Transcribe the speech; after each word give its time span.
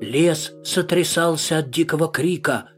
Лес 0.00 0.52
сотрясался 0.64 1.58
от 1.58 1.70
дикого 1.70 2.08
крика. 2.08 2.70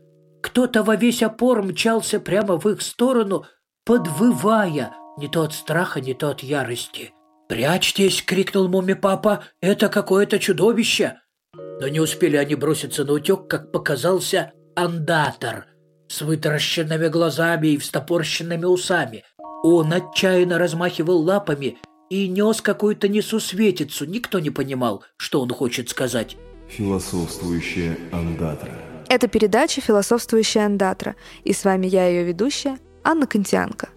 Кто-то 0.43 0.83
во 0.83 0.97
весь 0.97 1.23
опор 1.23 1.63
мчался 1.63 2.19
прямо 2.19 2.59
в 2.59 2.69
их 2.69 2.83
сторону, 2.83 3.47
подвывая, 3.85 4.93
не 5.19 5.29
то 5.29 5.43
от 5.43 5.53
страха, 5.53 6.01
не 6.01 6.15
то 6.15 6.31
от 6.31 6.43
ярости. 6.43 7.13
«Прячьтесь!»— 7.49 8.23
крикнул 8.27 8.67
муми-папа. 8.69 9.45
«Это 9.61 9.89
какое-то 9.89 10.39
чудовище!» 10.39 11.21
Но 11.55 11.87
не 11.89 12.01
успели 12.01 12.37
они 12.37 12.55
броситься 12.55 13.05
на 13.05 13.13
утек, 13.13 13.47
как 13.49 13.71
показался 13.73 14.53
андатор 14.75 15.67
с 16.09 16.23
вытаращенными 16.23 17.09
глазами 17.09 17.69
и 17.69 17.79
встопорщенными 17.79 18.65
усами. 18.65 19.25
Он 19.63 19.93
отчаянно 19.93 20.59
размахивал 20.59 21.21
лапами 21.21 21.79
и 22.11 22.27
нес 22.27 22.61
какую-то 22.61 23.09
несусветицу. 23.09 24.07
Никто 24.07 24.39
не 24.41 24.51
понимал, 24.51 25.05
что 25.17 25.41
он 25.41 25.51
хочет 25.51 25.89
сказать. 25.89 26.37
Философствующая 26.77 27.99
андатра. 28.13 28.73
Это 29.11 29.29
передача 29.29 29.83
«Философствующая 29.83 30.65
андатра», 30.65 31.17
и 31.45 31.53
с 31.53 31.65
вами 31.65 31.87
я, 31.87 32.07
ее 32.07 32.25
ведущая, 32.25 32.79
Анна 33.05 33.27
Контианко. 33.27 33.91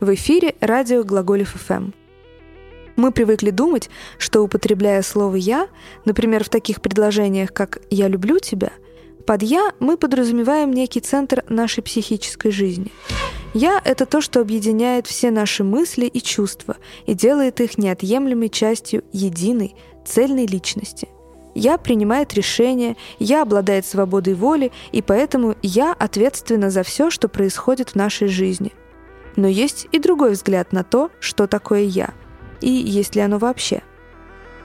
В 0.00 0.14
эфире 0.14 0.54
радио 0.60 1.04
Глаголев 1.04 1.50
ФМ. 1.50 1.90
Мы 2.96 3.12
привыкли 3.12 3.50
думать, 3.50 3.90
что 4.16 4.40
употребляя 4.40 5.02
слово 5.02 5.36
«я», 5.36 5.68
например, 6.06 6.42
в 6.42 6.48
таких 6.48 6.80
предложениях, 6.80 7.52
как 7.52 7.82
«я 7.90 8.08
люблю 8.08 8.38
тебя», 8.38 8.72
под 9.26 9.42
«я» 9.42 9.72
мы 9.78 9.98
подразумеваем 9.98 10.72
некий 10.72 11.00
центр 11.00 11.44
нашей 11.50 11.82
психической 11.82 12.50
жизни. 12.50 12.92
«Я»— 13.52 13.78
это 13.84 14.06
то, 14.06 14.22
что 14.22 14.40
объединяет 14.40 15.06
все 15.06 15.30
наши 15.30 15.64
мысли 15.64 16.06
и 16.06 16.22
чувства 16.22 16.78
и 17.04 17.12
делает 17.12 17.60
их 17.60 17.76
неотъемлемой 17.76 18.48
частью 18.48 19.04
единой, 19.12 19.74
цельной 20.06 20.46
личности. 20.46 21.08
«Я» 21.56 21.78
принимает 21.78 22.34
решения, 22.34 22.96
«я» 23.18 23.40
обладает 23.40 23.86
свободой 23.86 24.34
воли, 24.34 24.72
и 24.92 25.00
поэтому 25.00 25.56
«я» 25.62 25.94
ответственна 25.94 26.70
за 26.70 26.82
все, 26.82 27.08
что 27.10 27.28
происходит 27.28 27.90
в 27.90 27.94
нашей 27.94 28.28
жизни. 28.28 28.72
Но 29.36 29.48
есть 29.48 29.88
и 29.90 29.98
другой 29.98 30.32
взгляд 30.32 30.72
на 30.72 30.84
то, 30.84 31.10
что 31.18 31.46
такое 31.46 31.84
«я», 31.84 32.12
и 32.60 32.68
есть 32.68 33.14
ли 33.14 33.22
оно 33.22 33.38
вообще. 33.38 33.82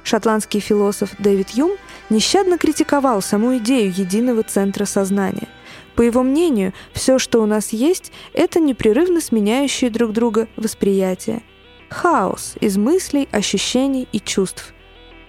Шотландский 0.03 0.59
философ 0.59 1.11
Дэвид 1.17 1.51
Юм 1.51 1.71
нещадно 2.09 2.57
критиковал 2.57 3.21
саму 3.21 3.57
идею 3.57 3.93
единого 3.95 4.43
центра 4.43 4.83
сознания. 4.83 5.47
По 5.95 6.01
его 6.01 6.23
мнению, 6.23 6.73
все, 6.91 7.19
что 7.19 7.41
у 7.41 7.45
нас 7.45 7.71
есть, 7.71 8.11
это 8.33 8.59
непрерывно 8.59 9.21
сменяющие 9.21 9.89
друг 9.89 10.11
друга 10.11 10.49
восприятия. 10.57 11.41
Хаос 11.89 12.55
из 12.59 12.75
мыслей, 12.75 13.29
ощущений 13.31 14.09
и 14.11 14.19
чувств. 14.19 14.73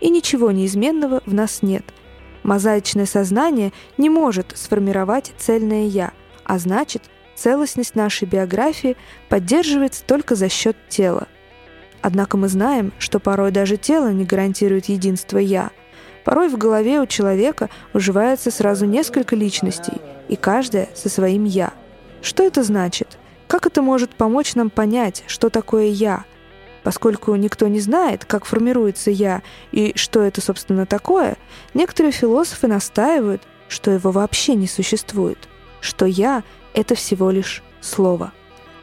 И 0.03 0.11
ничего 0.11 0.51
неизменного 0.51 1.23
в 1.25 1.33
нас 1.33 1.63
нет. 1.63 1.85
Мозаичное 2.43 3.07
сознание 3.07 3.73
не 3.97 4.11
может 4.11 4.53
сформировать 4.57 5.33
цельное 5.39 5.87
«я», 5.87 6.13
а 6.43 6.59
значит, 6.59 7.05
целостность 7.37 7.95
нашей 7.95 8.27
биографии 8.27 8.97
поддерживается 9.29 10.03
только 10.05 10.35
за 10.35 10.49
счет 10.49 10.77
тела. 10.89 11.29
Однако 12.01 12.37
мы 12.37 12.49
знаем, 12.49 12.93
что 12.99 13.21
порой 13.21 13.53
даже 13.53 13.77
тело 13.77 14.13
не 14.13 14.25
гарантирует 14.25 14.87
единство 14.87 15.39
«я». 15.39 15.71
Порой 16.25 16.49
в 16.49 16.59
голове 16.59 17.01
у 17.01 17.07
человека 17.07 17.71
уживается 17.95 18.51
сразу 18.51 18.87
несколько 18.87 19.37
личностей, 19.37 20.01
и 20.29 20.35
каждая 20.35 20.89
со 20.97 21.09
своим 21.09 21.45
«я». 21.45 21.73
Что 22.23 22.43
это 22.43 22.65
значит? 22.65 23.19
Как 23.47 23.67
это 23.67 23.83
может 23.83 24.17
помочь 24.17 24.57
нам 24.57 24.69
понять, 24.69 25.23
что 25.29 25.49
такое 25.49 25.87
«я»? 25.87 26.25
Поскольку 26.83 27.35
никто 27.37 27.69
не 27.69 27.81
знает, 27.81 28.25
как 28.25 28.45
формируется 28.45 29.11
«я» 29.11 29.43
и 29.71 29.93
что 29.95 30.21
это, 30.21 30.41
собственно, 30.41 30.85
такое, 30.85 31.37
некоторые 31.75 32.13
философы 32.13 32.67
настаивают, 32.67 33.43
что 33.69 33.91
его 33.91 34.11
вообще 34.11 34.55
не 34.55 34.67
существует, 34.67 35.39
что 35.81 36.07
«я»— 36.07 36.43
это 36.75 36.95
всего 36.95 37.31
лишь 37.31 37.63
слово. 37.81 38.33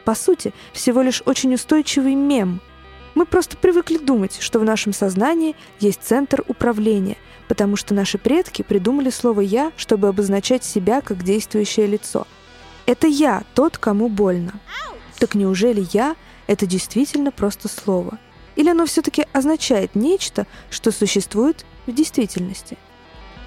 По 0.04 0.14
сути, 0.14 0.54
всего 0.72 1.02
лишь 1.02 1.22
очень 1.26 1.54
устойчивый 1.54 2.14
мем— 2.14 2.60
мы 3.14 3.26
просто 3.26 3.56
привыкли 3.56 3.98
думать, 3.98 4.38
что 4.40 4.58
в 4.58 4.64
нашем 4.64 4.92
сознании 4.92 5.56
есть 5.80 6.02
центр 6.02 6.44
управления, 6.46 7.16
потому 7.48 7.76
что 7.76 7.92
наши 7.92 8.18
предки 8.18 8.62
придумали 8.62 9.10
слово 9.10 9.40
«я», 9.40 9.72
чтобы 9.76 10.08
обозначать 10.08 10.64
себя 10.64 11.00
как 11.00 11.24
действующее 11.24 11.86
лицо. 11.86 12.26
Это 12.86 13.06
«я» 13.06 13.42
тот, 13.54 13.78
кому 13.78 14.08
больно. 14.08 14.54
Так 15.18 15.34
неужели 15.34 15.86
«я»— 15.92 16.16
это 16.50 16.66
действительно 16.66 17.30
просто 17.30 17.68
слово? 17.68 18.18
Или 18.56 18.70
оно 18.70 18.84
все-таки 18.84 19.24
означает 19.32 19.94
нечто, 19.94 20.48
что 20.68 20.90
существует 20.90 21.64
в 21.86 21.92
действительности? 21.92 22.76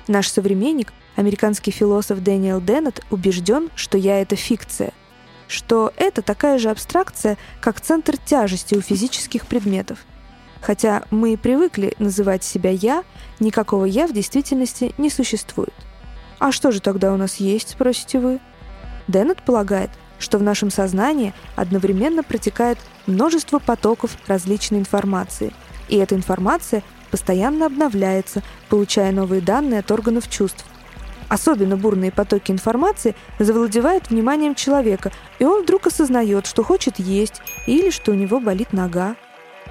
Наш 0.08 0.30
современник, 0.30 0.94
американский 1.18 1.72
философ 1.72 2.22
Дэниел 2.22 2.62
Деннет, 2.62 3.04
убежден, 3.12 3.70
что 3.76 3.98
«я»— 3.98 4.22
это 4.22 4.38
фикция— 4.38 4.94
что 5.50 5.94
это 5.98 6.22
такая 6.22 6.58
же 6.58 6.70
абстракция, 6.70 7.38
как 7.62 7.82
центр 7.82 8.18
тяжести 8.18 8.76
у 8.76 8.82
физических 8.82 9.46
предметов. 9.46 10.00
Хотя 10.62 11.04
мы 11.12 11.34
и 11.34 11.38
привыкли 11.38 11.94
называть 12.00 12.44
себя 12.46 12.72
«я», 12.72 13.04
никакого 13.42 13.84
«я» 13.84 14.08
в 14.08 14.14
действительности 14.14 14.96
не 14.98 15.10
существует. 15.10 15.74
А 16.40 16.54
что 16.54 16.72
же 16.72 16.80
тогда 16.80 17.14
у 17.14 17.18
нас 17.18 17.36
есть, 17.36 17.72
спросите 17.72 18.20
вы? 18.20 18.40
Деннет 19.10 19.44
полагает, 19.44 19.92
что 20.20 20.38
в 20.38 20.44
нашем 20.44 20.72
сознании 20.72 21.34
одновременно 21.56 22.24
протекает 22.24 22.80
множество 23.08 23.60
потоков 23.60 24.18
различной 24.28 24.80
информации, 24.80 25.54
и 25.90 25.98
эта 25.98 26.16
информация 26.16 26.84
постоянно 27.12 27.68
обновляется, 27.68 28.42
получая 28.70 29.12
новые 29.12 29.42
данные 29.42 29.80
от 29.80 29.92
органов 29.92 30.30
чувств, 30.30 30.66
Особенно 31.34 31.78
бурные 31.78 32.12
потоки 32.12 32.52
информации 32.52 33.16
завладевают 33.40 34.12
вниманием 34.12 34.54
человека, 34.54 35.12
и 35.40 35.46
он 35.46 35.64
вдруг 35.64 35.88
осознает, 35.88 36.46
что 36.46 36.64
хочет 36.64 37.00
есть 37.00 37.42
или 37.66 37.90
что 37.90 38.12
у 38.12 38.14
него 38.14 38.40
болит 38.40 38.72
нога. 38.72 39.16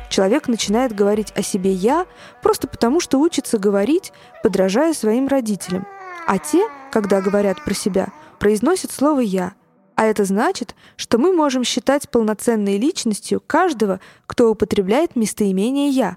Человек 0.08 0.48
начинает 0.48 0.92
говорить 0.92 1.32
о 1.36 1.42
себе 1.42 1.72
«я» 1.72 2.06
просто 2.42 2.66
потому, 2.66 2.98
что 2.98 3.18
учится 3.18 3.58
говорить, 3.58 4.12
подражая 4.42 4.92
своим 4.92 5.28
родителям. 5.28 5.86
А 6.26 6.38
те, 6.38 6.68
когда 6.90 7.20
говорят 7.20 7.64
про 7.64 7.74
себя, 7.74 8.08
произносят 8.40 8.90
слово 8.90 9.20
«я». 9.20 9.52
А 9.94 10.06
это 10.06 10.24
значит, 10.24 10.74
что 10.96 11.18
мы 11.18 11.32
можем 11.32 11.64
считать 11.64 12.08
полноценной 12.08 12.78
личностью 12.78 13.42
каждого, 13.46 14.00
кто 14.26 14.50
употребляет 14.50 15.16
местоимение 15.16 15.88
«я», 15.88 16.16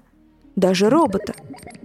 даже 0.56 0.88
робота. 0.88 1.34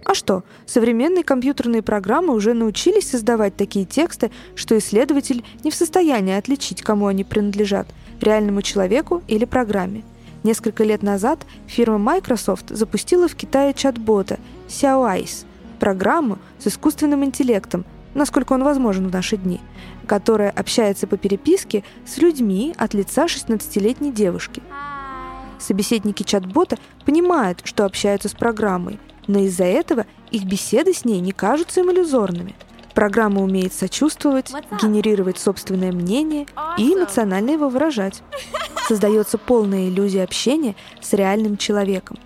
А 0.06 0.14
что, 0.14 0.44
современные 0.66 1.24
компьютерные 1.24 1.82
программы 1.82 2.34
уже 2.34 2.54
научились 2.54 3.10
создавать 3.10 3.56
такие 3.58 3.86
тексты, 3.86 4.32
что 4.56 4.78
исследователь 4.78 5.44
не 5.64 5.72
в 5.72 5.76
состоянии 5.76 6.38
отличить, 6.38 6.82
кому 6.82 7.08
они 7.08 7.24
принадлежат– 7.24 7.88
реальному 8.22 8.62
человеку 8.62 9.22
или 9.28 9.46
программе. 9.46 10.04
Несколько 10.44 10.84
лет 10.84 11.04
назад 11.04 11.40
фирма 11.68 11.98
Microsoft 11.98 12.70
запустила 12.70 13.28
в 13.28 13.36
Китае 13.36 13.74
чат-бота 13.74 14.40
Xiaoice– 14.68 15.46
программу 15.80 16.38
с 16.60 16.68
искусственным 16.68 17.26
интеллектом, 17.26 17.86
насколько 18.14 18.54
он 18.54 18.64
возможен 18.64 19.08
в 19.08 19.14
наши 19.14 19.38
дни, 19.38 19.60
которая 20.08 20.50
общается 20.50 21.08
по 21.08 21.18
переписке 21.18 21.84
с 22.06 22.18
людьми 22.18 22.74
от 22.78 22.94
лица 22.94 23.26
16-летней 23.26 24.12
девушки– 24.12 24.62
Собеседники 25.62 26.24
чат-бота 26.24 26.78
понимают, 27.06 27.62
что 27.64 27.86
общаются 27.86 28.28
с 28.28 28.34
программой, 28.34 29.00
но 29.28 29.40
из-за 29.40 29.66
этого 29.66 30.06
их 30.32 30.44
беседы 30.44 30.94
с 30.94 31.06
ней 31.06 31.20
не 31.20 31.32
кажутся 31.32 31.82
им 31.82 31.92
иллюзорными. 31.92 32.56
Программа 32.96 33.42
умеет 33.42 33.74
сочувствовать, 33.74 34.52
генерировать 34.82 35.38
собственное 35.38 35.92
мнение 35.92 36.48
и 36.78 36.94
эмоционально 36.94 37.52
его 37.52 37.70
выражать. 37.70 38.22
Создается 38.88 39.38
полная 39.38 39.88
иллюзия 39.88 40.24
общения 40.24 40.76
с 41.00 41.14
реальным 41.14 41.56
человеком. 41.56 42.18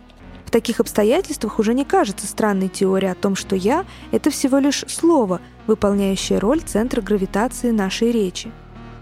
В 0.45 0.51
таких 0.51 0.79
обстоятельствах 0.79 1.59
уже 1.59 1.73
не 1.73 1.83
кажется 1.83 2.25
странной 2.25 2.69
теория 2.69 3.11
о 3.11 3.15
том, 3.15 3.35
что 3.35 3.55
«я»— 3.55 3.85
это 4.11 4.31
всего 4.31 4.57
лишь 4.57 4.85
слово, 4.87 5.41
выполняющее 5.67 6.39
роль 6.39 6.61
центра 6.61 7.01
гравитации 7.01 7.71
нашей 7.71 8.11
речи. 8.11 8.51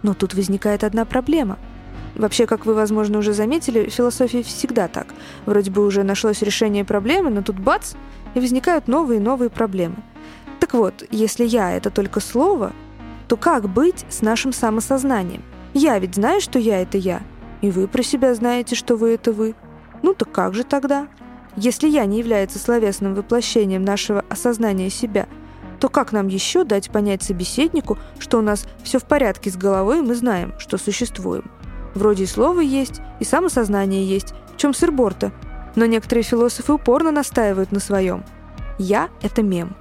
Но 0.01 0.13
тут 0.13 0.33
возникает 0.33 0.83
одна 0.83 1.05
проблема— 1.05 1.57
Вообще, 2.15 2.45
как 2.45 2.65
вы, 2.65 2.75
возможно, 2.75 3.17
уже 3.19 3.33
заметили, 3.33 3.89
в 3.89 3.93
философии 3.93 4.43
всегда 4.43 4.87
так. 4.87 5.07
Вроде 5.45 5.71
бы 5.71 5.85
уже 5.85 6.03
нашлось 6.03 6.41
решение 6.41 6.85
проблемы, 6.85 7.29
но 7.29 7.41
тут 7.41 7.59
бац, 7.59 7.93
и 8.35 8.39
возникают 8.39 8.87
новые 8.87 9.19
и 9.19 9.23
новые 9.23 9.49
проблемы. 9.49 9.95
Так 10.59 10.73
вот, 10.73 11.03
если 11.09 11.43
«я»— 11.43 11.71
это 11.75 11.89
только 11.89 12.19
слово, 12.19 12.71
то 13.27 13.35
как 13.35 13.67
быть 13.67 14.05
с 14.09 14.21
нашим 14.21 14.53
самосознанием? 14.53 15.41
Я 15.73 15.97
ведь 15.97 16.15
знаю, 16.15 16.39
что 16.39 16.59
я— 16.59 16.81
это 16.81 16.97
я, 16.97 17.21
и 17.61 17.71
вы 17.71 17.87
про 17.87 18.03
себя 18.03 18.35
знаете, 18.35 18.75
что 18.75 18.95
вы— 18.95 19.09
это 19.15 19.31
вы. 19.31 19.55
Ну 20.03 20.13
так 20.13 20.31
как 20.31 20.53
же 20.53 20.63
тогда? 20.63 21.07
Если 21.55 21.87
«я» 21.87 22.05
не 22.05 22.19
является 22.19 22.59
словесным 22.59 23.15
воплощением 23.15 23.83
нашего 23.83 24.23
осознания 24.29 24.91
себя, 24.91 25.27
то 25.83 25.89
как 25.89 26.13
нам 26.13 26.29
еще 26.29 26.63
дать 26.63 26.89
понять 26.89 27.23
собеседнику, 27.23 27.97
что 28.17 28.39
у 28.39 28.41
нас 28.41 28.65
все 28.85 28.99
в 28.99 29.03
порядке 29.03 29.49
с 29.49 29.57
головой, 29.57 29.99
и 29.99 30.01
мы 30.01 30.15
знаем, 30.15 30.57
что 30.57 30.77
существуем? 30.77 31.51
Вроде 31.93 32.23
и 32.23 32.25
слово 32.25 32.61
есть, 32.61 33.01
и 33.19 33.25
самосознание 33.25 34.07
есть, 34.07 34.33
в 34.53 34.55
чем 34.55 34.73
сыр-борта. 34.73 35.33
Но 35.75 35.85
некоторые 35.85 36.23
философы 36.23 36.71
упорно 36.71 37.11
настаивают 37.11 37.73
на 37.73 37.81
своем. 37.81 38.23
«Я»— 38.79 39.09
это 39.21 39.43
мем. 39.43 39.75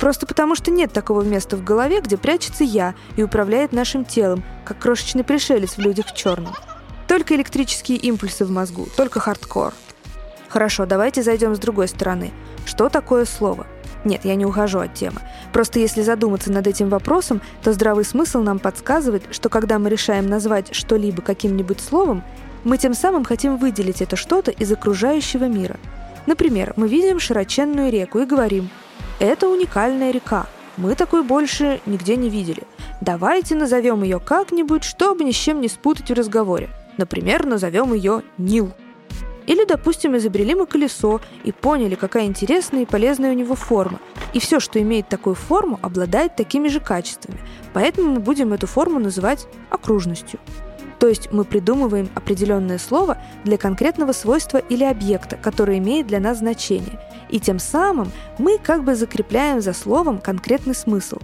Просто 0.00 0.26
потому, 0.26 0.56
что 0.56 0.72
нет 0.72 0.92
такого 0.92 1.22
места 1.22 1.56
в 1.56 1.62
голове, 1.62 2.00
где 2.00 2.16
прячется 2.16 2.64
я 2.64 2.96
и 3.14 3.22
управляет 3.22 3.70
нашим 3.70 4.04
телом, 4.04 4.42
как 4.64 4.80
крошечный 4.80 5.22
пришелец 5.22 5.76
в 5.76 5.78
людях 5.78 6.06
в 6.06 6.16
черном. 6.16 6.54
Только 7.06 7.36
электрические 7.36 7.98
импульсы 7.98 8.44
в 8.44 8.50
мозгу, 8.50 8.88
только 8.96 9.20
хардкор. 9.20 9.74
Хорошо, 10.48 10.86
давайте 10.86 11.22
зайдем 11.22 11.54
с 11.54 11.60
другой 11.60 11.86
стороны. 11.86 12.32
Что 12.66 12.88
такое 12.88 13.26
слово? 13.26 13.68
Нет, 14.04 14.24
я 14.24 14.34
не 14.34 14.46
ухожу 14.46 14.78
от 14.78 14.94
темы. 14.94 15.20
Просто 15.52 15.78
если 15.78 16.02
задуматься 16.02 16.50
над 16.50 16.66
этим 16.66 16.88
вопросом, 16.88 17.42
то 17.62 17.72
здравый 17.72 18.04
смысл 18.04 18.40
нам 18.40 18.58
подсказывает, 18.58 19.24
что 19.30 19.48
когда 19.48 19.78
мы 19.78 19.90
решаем 19.90 20.26
назвать 20.26 20.74
что-либо 20.74 21.20
каким-нибудь 21.22 21.80
словом, 21.80 22.22
мы 22.64 22.78
тем 22.78 22.94
самым 22.94 23.24
хотим 23.24 23.56
выделить 23.56 24.02
это 24.02 24.16
что-то 24.16 24.50
из 24.50 24.70
окружающего 24.72 25.44
мира. 25.44 25.76
Например, 26.26 26.72
мы 26.76 26.88
видим 26.88 27.18
широченную 27.18 27.90
реку 27.90 28.20
и 28.20 28.26
говорим 28.26 28.70
«Это 29.18 29.48
уникальная 29.48 30.10
река, 30.10 30.46
мы 30.76 30.94
такой 30.94 31.22
больше 31.22 31.80
нигде 31.84 32.16
не 32.16 32.30
видели. 32.30 32.62
Давайте 33.00 33.54
назовем 33.54 34.02
ее 34.02 34.18
как-нибудь, 34.18 34.84
чтобы 34.84 35.24
ни 35.24 35.32
с 35.32 35.36
чем 35.36 35.60
не 35.60 35.68
спутать 35.68 36.10
в 36.10 36.14
разговоре. 36.14 36.70
Например, 36.96 37.44
назовем 37.44 37.92
ее 37.92 38.22
Нил». 38.38 38.72
Или, 39.50 39.64
допустим, 39.64 40.16
изобрели 40.16 40.54
мы 40.54 40.64
колесо 40.64 41.20
и 41.42 41.50
поняли, 41.50 41.96
какая 41.96 42.26
интересная 42.26 42.82
и 42.82 42.86
полезная 42.86 43.32
у 43.32 43.34
него 43.34 43.56
форма. 43.56 43.98
И 44.32 44.38
все, 44.38 44.60
что 44.60 44.80
имеет 44.80 45.08
такую 45.08 45.34
форму, 45.34 45.80
обладает 45.82 46.36
такими 46.36 46.68
же 46.68 46.78
качествами. 46.78 47.40
Поэтому 47.72 48.12
мы 48.12 48.20
будем 48.20 48.52
эту 48.52 48.68
форму 48.68 49.00
называть 49.00 49.48
окружностью. 49.68 50.38
То 51.00 51.08
есть 51.08 51.32
мы 51.32 51.42
придумываем 51.44 52.10
определенное 52.14 52.78
слово 52.78 53.18
для 53.42 53.58
конкретного 53.58 54.12
свойства 54.12 54.58
или 54.58 54.84
объекта, 54.84 55.36
которое 55.36 55.78
имеет 55.78 56.06
для 56.06 56.20
нас 56.20 56.38
значение. 56.38 57.00
И 57.28 57.40
тем 57.40 57.58
самым 57.58 58.12
мы 58.38 58.56
как 58.56 58.84
бы 58.84 58.94
закрепляем 58.94 59.60
за 59.60 59.72
словом 59.72 60.18
конкретный 60.18 60.76
смысл. 60.76 61.18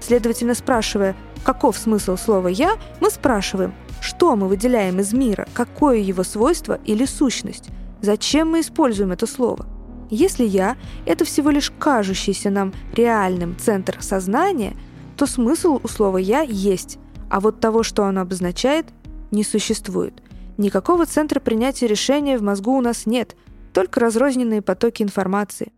Следовательно, 0.00 0.54
спрашивая, 0.54 1.14
каков 1.44 1.76
смысл 1.76 2.16
слова 2.16 2.48
«я», 2.48 2.76
мы 3.00 3.10
спрашиваем, 3.10 3.74
что 4.00 4.36
мы 4.36 4.48
выделяем 4.48 5.00
из 5.00 5.12
мира, 5.12 5.48
какое 5.54 5.98
его 5.98 6.22
свойство 6.22 6.78
или 6.84 7.04
сущность, 7.04 7.68
зачем 8.00 8.50
мы 8.50 8.60
используем 8.60 9.12
это 9.12 9.26
слово. 9.26 9.66
Если 10.10 10.44
«я»— 10.44 10.76
это 11.06 11.24
всего 11.24 11.50
лишь 11.50 11.70
кажущийся 11.70 12.50
нам 12.50 12.72
реальным 12.92 13.58
центр 13.58 13.98
сознания, 14.00 14.76
то 15.16 15.26
смысл 15.26 15.80
у 15.82 15.88
слова 15.88 16.18
«я» 16.18 16.42
есть, 16.42 16.98
а 17.28 17.40
вот 17.40 17.60
того, 17.60 17.82
что 17.82 18.04
оно 18.04 18.20
обозначает, 18.20 18.86
не 19.30 19.42
существует. 19.42 20.22
Никакого 20.58 21.06
центра 21.06 21.40
принятия 21.40 21.86
решения 21.86 22.38
в 22.38 22.42
мозгу 22.42 22.76
у 22.76 22.80
нас 22.80 23.06
нет, 23.06 23.36
только 23.72 24.00
разрозненные 24.00 24.62
потоки 24.62 25.02
информации. 25.02 25.72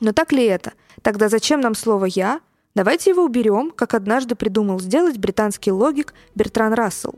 Но 0.00 0.12
так 0.12 0.32
ли 0.32 0.44
это? 0.44 0.72
Тогда 1.02 1.28
зачем 1.28 1.60
нам 1.60 1.74
слово 1.74 2.06
«я»? 2.06 2.40
Давайте 2.74 3.10
его 3.10 3.22
уберем, 3.22 3.70
как 3.70 3.94
однажды 3.94 4.34
придумал 4.34 4.80
сделать 4.80 5.18
британский 5.18 5.70
логик 5.70 6.12
Бертран 6.34 6.72
Рассел. 6.72 7.14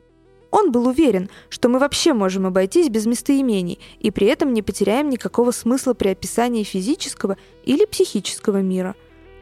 Он 0.50 0.70
был 0.72 0.87
уверен, 0.87 1.28
что 1.48 1.69
мы 1.69 1.78
вообще 1.78 2.12
можем 2.12 2.46
обойтись 2.46 2.88
без 2.88 3.06
местоимений 3.06 3.81
и 3.98 4.10
при 4.10 4.26
этом 4.28 4.52
не 4.52 4.62
потеряем 4.62 5.08
никакого 5.08 5.50
смысла 5.50 5.94
при 5.94 6.08
описании 6.08 6.62
физического 6.62 7.37
или 7.64 7.84
психического 7.84 8.62
мира. 8.62 8.94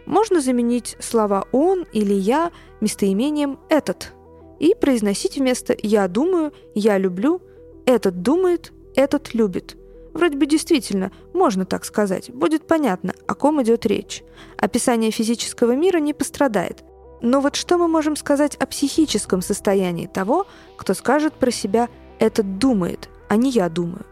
Можно 0.07 0.41
заменить 0.41 0.97
слова 1.01 1.47
«он» 1.53 1.87
или 1.93 2.15
«я» 2.15 2.53
местоимением 2.81 3.59
«этот», 3.69 4.13
и 4.59 4.75
произносить 4.75 5.37
вместо 5.37 5.75
«я 5.83 6.09
думаю», 6.09 6.53
«я 6.75 6.99
люблю», 6.99 7.41
«этот 7.87 8.23
думает», 8.23 8.73
«этот 8.95 9.35
любит». 9.35 9.77
Вроде 10.15 10.39
бы 10.39 10.47
действительно, 10.47 11.11
можно 11.33 11.67
так 11.67 11.85
сказать, 11.85 12.31
будет 12.31 12.67
понятно, 12.69 13.15
о 13.27 13.35
ком 13.35 13.61
идет 13.63 13.85
речь. 13.85 14.23
Описание 14.57 15.11
физического 15.11 15.75
мира 15.75 15.99
не 15.99 16.15
пострадает. 16.15 16.85
Но 17.25 17.41
вот 17.41 17.57
что 17.57 17.79
мы 17.79 17.89
можем 17.89 18.17
сказать 18.17 18.55
о 18.57 18.67
психическом 18.67 19.41
состоянии 19.41 20.07
того, 20.07 20.47
кто 20.77 20.93
скажет 20.93 21.33
про 21.33 21.51
себя 21.51 21.89
«этот 22.19 22.59
думает», 22.59 23.09
а 23.31 23.37
не 23.37 23.49
«я 23.49 23.71
думаю»? 23.71 24.05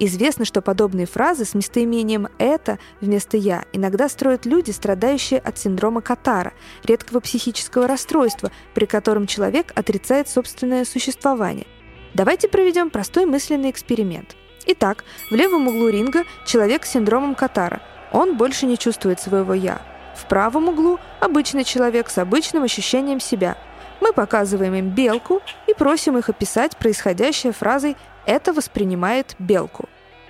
Известно, 0.00 0.44
что 0.44 0.60
подобные 0.60 1.06
фразы 1.06 1.44
с 1.44 1.54
местоимением 1.54 2.26
«это» 2.38 2.80
вместо 3.00 3.36
«я» 3.36 3.64
иногда 3.72 4.08
строят 4.08 4.44
люди, 4.44 4.72
страдающие 4.72 5.38
от 5.38 5.56
синдрома 5.56 6.00
Катара, 6.00 6.52
редкого 6.82 7.20
психического 7.20 7.86
расстройства, 7.86 8.50
при 8.74 8.86
котором 8.86 9.28
человек 9.28 9.70
отрицает 9.76 10.28
собственное 10.28 10.84
существование. 10.84 11.68
Давайте 12.12 12.48
проведем 12.48 12.90
простой 12.90 13.24
мысленный 13.24 13.70
эксперимент. 13.70 14.34
Итак, 14.66 15.04
в 15.30 15.34
левом 15.36 15.68
углу 15.68 15.88
ринга 15.90 16.24
человек 16.44 16.86
с 16.86 16.90
синдромом 16.90 17.36
Катара. 17.36 17.82
Он 18.12 18.36
больше 18.36 18.66
не 18.66 18.76
чувствует 18.76 19.20
своего 19.20 19.54
«я». 19.54 19.91
В 20.14 20.26
правом 20.26 20.68
углу 20.68 20.98
обычный 21.20 21.64
человек 21.64 22.10
с 22.10 22.18
обычным 22.18 22.62
ощущением 22.62 23.20
себя. 23.20 23.56
Мы 24.00 24.12
показываем 24.12 24.74
им 24.74 24.90
белку 24.90 25.40
и 25.68 25.74
просим 25.74 26.18
их 26.18 26.28
описать 26.28 26.76
происходящее 26.76 27.52
фразой 27.52 27.96
«это 28.26 28.52
воспринимает 28.52 29.34
белку». 29.38 29.88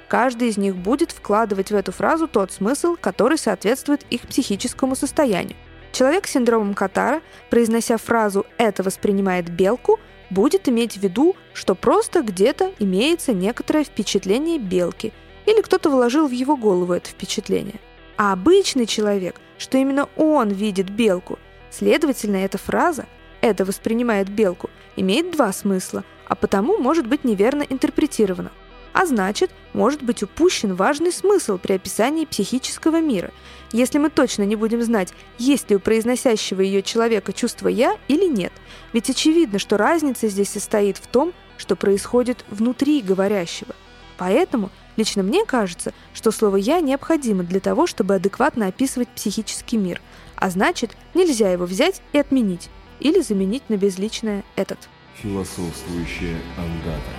Каждый 0.08 0.48
из 0.48 0.58
них 0.58 0.76
будет 0.76 1.10
вкладывать 1.10 1.70
в 1.70 1.74
эту 1.74 1.90
фразу 1.90 2.28
тот 2.28 2.52
смысл, 2.52 2.96
который 3.00 3.38
соответствует 3.38 4.04
их 4.10 4.22
психическому 4.22 4.94
состоянию. 4.94 5.56
Человек 5.90 6.26
с 6.26 6.32
синдромом 6.32 6.74
Катара, 6.74 7.22
произнося 7.48 7.96
фразу 7.96 8.44
«это 8.58 8.82
воспринимает 8.82 9.48
белку», 9.48 9.98
будет 10.28 10.68
иметь 10.68 10.98
в 10.98 11.02
виду, 11.02 11.36
что 11.54 11.74
просто 11.74 12.22
где-то 12.22 12.72
имеется 12.78 13.32
некоторое 13.32 13.84
впечатление 13.84 14.58
белки, 14.58 15.12
или 15.46 15.60
кто-то 15.60 15.90
вложил 15.90 16.28
в 16.28 16.32
его 16.32 16.56
голову 16.56 16.92
это 16.92 17.08
впечатление. 17.08 17.80
А 18.16 18.32
обычный 18.32 18.86
человек, 18.86 19.40
что 19.62 19.78
именно 19.78 20.08
он 20.16 20.50
видит 20.50 20.90
белку, 20.90 21.38
следовательно, 21.70 22.36
эта 22.36 22.58
фраза 22.58 23.06
«это 23.40 23.64
воспринимает 23.64 24.28
белку» 24.28 24.68
имеет 24.96 25.30
два 25.30 25.52
смысла, 25.52 26.04
а 26.26 26.34
потому 26.34 26.76
может 26.76 27.06
быть 27.06 27.24
неверно 27.24 27.62
интерпретирована 27.62 28.50
а 28.92 29.06
значит, 29.06 29.50
может 29.72 30.02
быть 30.02 30.22
упущен 30.22 30.74
важный 30.74 31.12
смысл 31.12 31.58
при 31.58 31.74
описании 31.74 32.24
психического 32.24 33.00
мира, 33.00 33.32
если 33.72 33.98
мы 33.98 34.10
точно 34.10 34.42
не 34.42 34.56
будем 34.56 34.82
знать, 34.82 35.12
есть 35.38 35.70
ли 35.70 35.76
у 35.76 35.80
произносящего 35.80 36.60
ее 36.60 36.82
человека 36.82 37.32
чувство 37.32 37.68
«я» 37.68 37.96
или 38.08 38.26
нет. 38.26 38.52
Ведь 38.92 39.08
очевидно, 39.08 39.58
что 39.58 39.76
разница 39.76 40.28
здесь 40.28 40.50
состоит 40.50 40.98
в 40.98 41.06
том, 41.06 41.32
что 41.56 41.74
происходит 41.74 42.44
внутри 42.50 43.00
говорящего. 43.00 43.74
Поэтому 44.18 44.70
лично 44.96 45.22
мне 45.22 45.44
кажется, 45.46 45.94
что 46.22 46.30
слово 46.30 46.54
«я» 46.54 46.78
необходимо 46.78 47.42
для 47.42 47.58
того, 47.58 47.88
чтобы 47.88 48.14
адекватно 48.14 48.68
описывать 48.68 49.08
психический 49.08 49.76
мир, 49.76 50.00
а 50.36 50.50
значит, 50.50 50.92
нельзя 51.14 51.50
его 51.50 51.64
взять 51.64 52.00
и 52.12 52.18
отменить 52.18 52.70
или 53.00 53.20
заменить 53.20 53.68
на 53.68 53.74
безличное 53.74 54.44
«этот». 54.54 54.78
Философствующая 55.16 56.36
андата. 56.56 57.10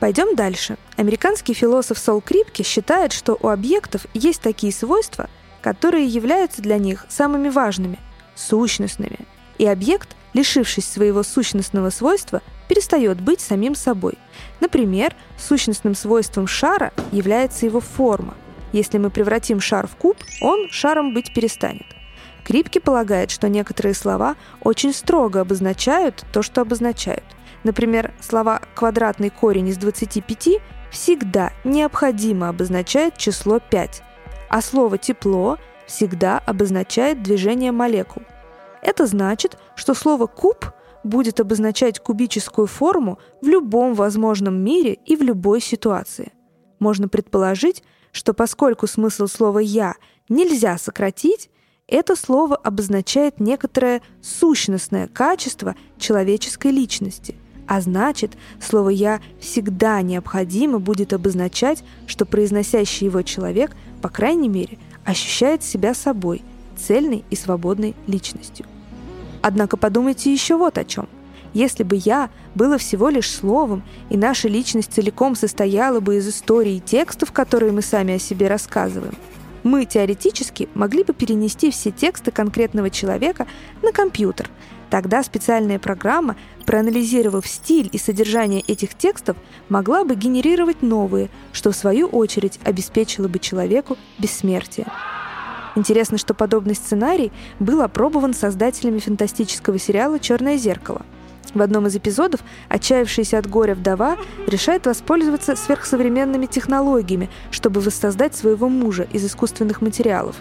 Пойдем 0.00 0.36
дальше. 0.36 0.76
Американский 0.98 1.54
философ 1.54 1.96
Сол 1.96 2.20
Крипке 2.20 2.62
считает, 2.62 3.14
что 3.14 3.38
у 3.40 3.48
объектов 3.48 4.04
есть 4.12 4.42
такие 4.42 4.70
свойства, 4.70 5.30
которые 5.62 6.04
являются 6.04 6.60
для 6.60 6.76
них 6.76 7.06
самыми 7.08 7.48
важными, 7.48 7.98
сущностными. 8.34 9.20
И 9.56 9.66
объект, 9.66 10.14
лишившись 10.34 10.86
своего 10.86 11.22
сущностного 11.22 11.88
свойства, 11.88 12.42
перестает 12.68 13.18
быть 13.18 13.40
самим 13.40 13.74
собой. 13.74 14.18
Например, 14.60 15.14
сущностным 15.38 15.94
свойством 15.94 16.46
шара 16.46 16.92
является 17.12 17.64
его 17.64 17.80
форма. 17.80 18.34
Если 18.72 18.98
мы 18.98 19.10
превратим 19.10 19.60
шар 19.60 19.86
в 19.86 19.96
куб, 19.96 20.16
он 20.40 20.68
шаром 20.70 21.14
быть 21.14 21.32
перестанет. 21.34 21.86
Крипке 22.44 22.80
полагает, 22.80 23.30
что 23.30 23.48
некоторые 23.48 23.94
слова 23.94 24.36
очень 24.62 24.92
строго 24.92 25.40
обозначают 25.40 26.24
то, 26.32 26.42
что 26.42 26.60
обозначают– 26.60 27.24
Например, 27.64 28.12
слова 28.20 28.60
«квадратный 28.74 29.30
корень 29.30 29.68
из 29.68 29.78
25» 29.78 30.60
всегда 30.90 31.52
необходимо 31.64 32.48
обозначает 32.48 33.16
число 33.16 33.60
5, 33.60 34.02
а 34.48 34.62
слово 34.62 34.98
«тепло» 34.98 35.58
всегда 35.86 36.38
обозначает 36.38 37.22
движение 37.22 37.72
молекул. 37.72 38.22
Это 38.82 39.06
значит, 39.06 39.58
что 39.76 39.94
слово 39.94 40.26
«куб» 40.26 40.66
будет 41.04 41.40
обозначать 41.40 41.98
кубическую 42.00 42.66
форму 42.66 43.18
в 43.40 43.46
любом 43.46 43.94
возможном 43.94 44.62
мире 44.62 44.94
и 44.94 45.16
в 45.16 45.22
любой 45.22 45.60
ситуации. 45.60 46.32
Можно 46.78 47.08
предположить, 47.08 47.82
что 48.12 48.34
поскольку 48.34 48.86
смысл 48.86 49.26
слова 49.26 49.58
«я» 49.58 49.96
нельзя 50.28 50.78
сократить, 50.78 51.50
это 51.88 52.14
слово 52.14 52.56
обозначает 52.56 53.40
некоторое 53.40 54.02
сущностное 54.22 55.08
качество 55.08 55.74
человеческой 55.98 56.70
личности. 56.70 57.34
А 57.66 57.80
значит, 57.80 58.32
слово 58.60 58.90
«я» 58.90 59.20
всегда 59.40 60.00
необходимо 60.02 60.78
будет 60.78 61.12
обозначать, 61.12 61.82
что 62.06 62.24
произносящий 62.26 63.06
его 63.06 63.22
человек, 63.22 63.74
по 64.00 64.08
крайней 64.08 64.48
мере, 64.48 64.78
ощущает 65.04 65.64
себя 65.64 65.94
собой, 65.94 66.42
цельной 66.76 67.24
и 67.30 67.36
свободной 67.36 67.94
личностью. 68.06 68.66
Однако 69.40 69.76
подумайте 69.76 70.32
еще 70.32 70.56
вот 70.56 70.78
о 70.78 70.84
чем. 70.84 71.08
Если 71.54 71.82
бы 71.82 71.96
«я» 71.96 72.30
было 72.54 72.78
всего 72.78 73.08
лишь 73.08 73.30
словом, 73.30 73.82
и 74.08 74.16
наша 74.16 74.48
личность 74.48 74.92
целиком 74.92 75.34
состояла 75.34 76.00
бы 76.00 76.16
из 76.16 76.28
историй 76.28 76.78
и 76.78 76.80
текстов, 76.80 77.32
которые 77.32 77.72
мы 77.72 77.82
сами 77.82 78.14
о 78.14 78.18
себе 78.18 78.48
рассказываем, 78.48 79.14
мы 79.62 79.84
теоретически 79.84 80.68
могли 80.74 81.04
бы 81.04 81.12
перенести 81.12 81.70
все 81.70 81.90
тексты 81.90 82.30
конкретного 82.30 82.90
человека 82.90 83.46
на 83.82 83.92
компьютер. 83.92 84.48
Тогда 84.90 85.22
специальная 85.22 85.78
программа, 85.78 86.36
проанализировав 86.66 87.46
стиль 87.46 87.88
и 87.92 87.98
содержание 87.98 88.60
этих 88.60 88.94
текстов, 88.94 89.36
могла 89.68 90.04
бы 90.04 90.14
генерировать 90.14 90.82
новые, 90.82 91.30
что 91.52 91.70
в 91.70 91.76
свою 91.76 92.08
очередь 92.08 92.58
обеспечило 92.64 93.28
бы 93.28 93.38
человеку 93.38 93.96
бессмертие. 94.18 94.86
Интересно, 95.76 96.18
что 96.18 96.34
подобный 96.34 96.74
сценарий 96.74 97.32
был 97.58 97.80
опробован 97.80 98.34
создателями 98.34 98.98
фантастического 98.98 99.78
сериала 99.78 100.18
«Черное 100.18 100.58
зеркало». 100.58 101.02
В 101.54 101.60
одном 101.60 101.86
из 101.86 101.96
эпизодов 101.96 102.40
отчаявшаяся 102.68 103.38
от 103.38 103.48
горя 103.48 103.74
вдова 103.74 104.16
решает 104.46 104.86
воспользоваться 104.86 105.56
сверхсовременными 105.56 106.46
технологиями, 106.46 107.28
чтобы 107.50 107.80
воссоздать 107.80 108.34
своего 108.34 108.68
мужа 108.68 109.06
из 109.12 109.24
искусственных 109.24 109.82
материалов. 109.82 110.36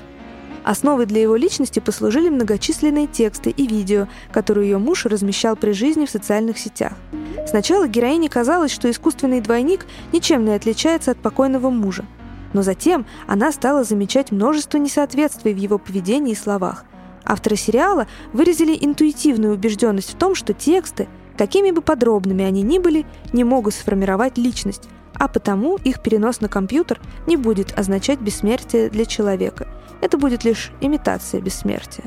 Основой 0.63 1.08
для 1.08 1.22
его 1.22 1.36
личности 1.36 1.79
послужили 1.79 2.29
многочисленные 2.29 3.08
тексты 3.08 3.50
и 3.50 3.65
видео, 3.65 4.08
которые 4.31 4.70
ее 4.70 4.77
муж 4.77 5.05
размещал 5.05 5.55
при 5.55 5.72
жизни 5.72 6.05
в 6.05 6.10
социальных 6.10 6.60
сетях. 6.60 6.93
Сначала 7.48 7.88
героине 7.88 8.29
казалось, 8.29 8.72
что 8.72 8.89
искусственный 8.89 9.41
двойник 9.41 9.88
ничем 10.13 10.46
не 10.46 10.53
отличается 10.53 11.12
от 11.12 11.17
покойного 11.17 11.70
мужа. 11.70 12.05
Но 12.53 12.62
затем 12.62 13.05
она 13.27 13.51
стала 13.51 13.84
замечать 13.84 14.31
множество 14.31 14.77
несоответствий 14.77 15.53
в 15.53 15.58
его 15.58 15.77
поведении 15.77 16.34
и 16.34 16.36
словах. 16.36 16.86
Авторы 17.32 17.56
сериала 17.56 18.08
выразили 18.34 18.78
интуитивную 18.78 19.54
убежденность 19.54 20.12
в 20.12 20.18
том, 20.18 20.36
что 20.36 20.54
тексты, 20.54 21.08
какими 21.38 21.72
бы 21.72 21.82
подробными 21.82 22.44
они 22.44 22.62
ни 22.62 22.78
были, 22.78 23.06
не 23.32 23.46
могут 23.46 23.74
сформировать 23.74 24.38
личность, 24.38 24.90
а 25.14 25.30
потому 25.30 25.78
их 25.78 26.04
перенос 26.04 26.42
на 26.42 26.50
компьютер 26.50 27.00
не 27.28 27.38
будет 27.38 27.80
означать 27.80 28.20
бессмертие 28.20 28.90
для 28.90 29.06
человека. 29.06 29.70
Это 30.02 30.18
будет 30.18 30.44
лишь 30.44 30.72
имитация 30.82 31.40
бессмертия. 31.40 32.04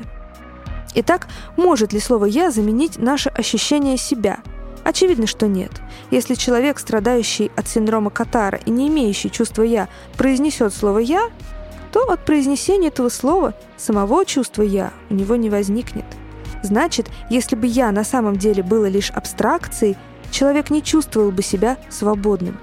Итак, 0.93 1.27
может 1.57 1.91
ли 1.91 1.99
слово 1.99 2.25
«я» 2.25 2.51
заменить 2.51 2.99
наше 2.99 3.29
ощущение 3.29 3.97
себя– 3.97 4.41
Очевидно, 4.85 5.25
что 5.25 5.47
нет. 5.47 5.71
Если 6.11 6.35
человек, 6.35 6.77
страдающий 6.77 7.49
от 7.55 7.67
синдрома 7.67 8.11
Катара 8.11 8.59
и 8.67 8.69
не 8.69 8.87
имеющий 8.87 9.31
чувства 9.31 9.63
«я», 9.63 9.89
произнесет 10.15 10.75
слово 10.75 10.99
«я», 10.99 11.31
то 11.95 12.03
от 12.11 12.25
произнесения 12.25 12.89
этого 12.89 13.07
слова 13.07 13.53
самого 13.77 14.25
чувства 14.25 14.63
«я» 14.63 14.91
у 15.09 15.13
него 15.13 15.37
не 15.37 15.49
возникнет. 15.49 16.03
Значит, 16.61 17.09
если 17.29 17.55
бы 17.55 17.67
«я» 17.67 17.89
на 17.93 18.03
самом 18.03 18.35
деле 18.35 18.63
было 18.63 18.87
лишь 18.87 19.11
абстракцией, 19.11 19.95
человек 20.29 20.71
не 20.71 20.83
чувствовал 20.83 21.31
бы 21.31 21.41
себя 21.41 21.77
свободным. 21.89 22.59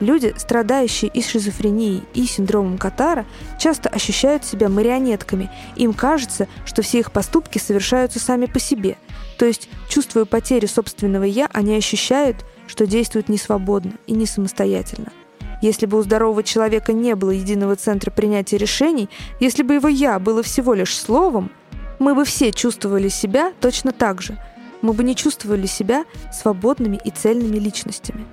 Люди, 0.00 0.32
страдающие 0.38 1.10
и 1.12 1.22
шизофренией, 1.22 2.04
и 2.14 2.24
синдромом 2.24 2.78
Катара, 2.78 3.26
часто 3.58 3.90
ощущают 3.90 4.46
себя 4.46 4.70
марионетками. 4.70 5.50
Им 5.76 5.92
кажется, 5.92 6.48
что 6.64 6.80
все 6.80 7.00
их 7.00 7.12
поступки 7.12 7.58
совершаются 7.58 8.18
сами 8.18 8.46
по 8.46 8.58
себе– 8.58 8.96
то 9.40 9.46
есть, 9.46 9.70
чувствуя 9.88 10.26
потерю 10.26 10.68
собственного 10.68 11.24
«я», 11.24 11.48
они 11.54 11.74
ощущают, 11.74 12.44
что 12.66 12.86
действуют 12.86 13.30
не 13.30 13.38
свободно 13.38 13.92
и 14.06 14.12
не 14.12 14.26
самостоятельно. 14.26 15.12
Если 15.60 15.86
бы 15.86 15.98
у 15.98 16.02
здорового 16.02 16.42
человека 16.42 16.92
не 16.92 17.14
было 17.14 17.30
единого 17.30 17.76
центра 17.76 18.10
принятия 18.10 18.56
решений, 18.56 19.08
если 19.40 19.62
бы 19.62 19.74
его 19.74 19.88
«я» 19.88 20.18
было 20.18 20.42
всего 20.42 20.74
лишь 20.74 20.96
словом, 20.96 21.50
мы 21.98 22.14
бы 22.14 22.24
все 22.24 22.50
чувствовали 22.50 23.08
себя 23.08 23.52
точно 23.60 23.92
так 23.92 24.22
же. 24.22 24.38
Мы 24.80 24.94
бы 24.94 25.04
не 25.04 25.14
чувствовали 25.14 25.66
себя 25.66 26.04
свободными 26.32 26.98
и 27.04 27.10
цельными 27.10 27.58
личностями. 27.58 28.26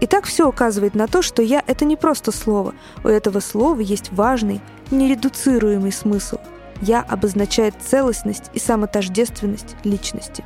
И 0.00 0.06
так 0.06 0.24
все 0.24 0.48
указывает 0.48 0.94
на 0.94 1.06
то, 1.06 1.22
что 1.22 1.40
«я»— 1.40 1.62
это 1.66 1.84
не 1.84 1.96
просто 1.96 2.32
слово. 2.32 2.74
У 3.04 3.08
этого 3.08 3.38
слова 3.40 3.80
есть 3.80 4.12
важный, 4.12 4.60
нередуцируемый 4.90 5.92
смысл— 5.92 6.38
«я» 6.82 7.00
обозначает 7.02 7.74
целостность 7.80 8.50
и 8.52 8.58
самотождественность 8.58 9.76
личности. 9.84 10.44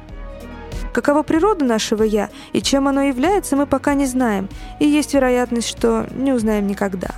Какова 0.92 1.23
природа 1.23 1.64
нашего 1.64 2.02
«я» 2.02 2.30
и 2.52 2.62
чем 2.62 2.88
оно 2.88 3.02
является, 3.02 3.57
мы 3.57 3.66
пока 3.66 3.95
не 3.95 4.07
знаем, 4.07 4.49
и 4.80 4.87
есть 4.87 5.14
вероятность, 5.14 5.68
что 5.68 6.07
не 6.14 6.33
узнаем 6.33 6.66
никогда. 6.66 7.11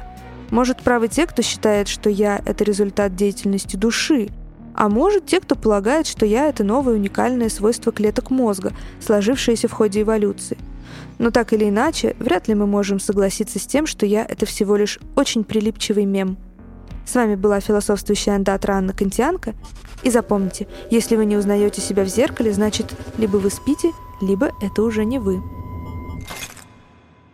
Может, 0.50 0.82
правы 0.82 1.08
те, 1.08 1.26
кто 1.26 1.42
считает, 1.42 1.88
что 1.88 2.10
«я»— 2.10 2.40
это 2.44 2.64
результат 2.64 3.14
деятельности 3.14 3.76
души, 3.76 4.28
а 4.74 4.88
может, 4.88 5.26
те, 5.26 5.40
кто 5.40 5.54
полагает, 5.54 6.06
что 6.06 6.26
«я»— 6.26 6.46
это 6.48 6.64
новое 6.64 6.94
уникальное 6.94 7.48
свойство 7.48 7.92
клеток 7.92 8.30
мозга, 8.30 8.72
сложившееся 9.00 9.68
в 9.68 9.72
ходе 9.72 10.02
эволюции. 10.02 10.58
Но 11.18 11.30
так 11.30 11.52
или 11.52 11.68
иначе, 11.68 12.16
вряд 12.18 12.48
ли 12.48 12.54
мы 12.54 12.66
можем 12.66 12.98
согласиться 12.98 13.58
с 13.58 13.66
тем, 13.66 13.86
что 13.86 14.06
«я»— 14.06 14.24
это 14.28 14.46
всего 14.46 14.76
лишь 14.76 14.98
очень 15.14 15.44
прилипчивый 15.44 16.04
мем— 16.04 16.36
с 17.10 17.14
вами 17.16 17.34
была 17.34 17.60
философствующая 17.60 18.36
андатра 18.36 18.74
Анна 18.74 18.92
Кантианка. 18.92 19.54
И 20.04 20.10
запомните, 20.10 20.68
если 20.90 21.16
вы 21.16 21.26
не 21.26 21.36
узнаете 21.36 21.80
себя 21.80 22.04
в 22.04 22.08
зеркале, 22.08 22.52
значит, 22.52 22.94
либо 23.18 23.36
вы 23.36 23.50
спите, 23.50 23.90
либо 24.20 24.52
это 24.62 24.82
уже 24.82 25.04
не 25.04 25.18
вы. 25.18 25.42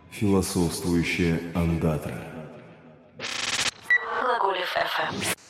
Философствующая 0.09 1.39
андатра. 1.53 2.19
Глаголев 4.23 4.75
FM. 4.75 5.46